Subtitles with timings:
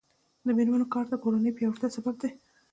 [0.45, 2.29] د میرمنو کار د کورنۍ پیاوړتیا سبب دی.